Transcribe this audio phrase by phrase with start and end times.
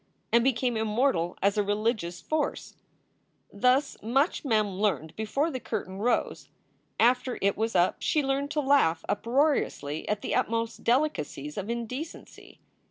[0.31, 2.73] and became immortal as a religious force.
[3.53, 6.49] Thus much Mem learned before the curtain rose.
[6.99, 12.59] After it was up she learned to laugh uproariously at the utmost delicacies of indecency.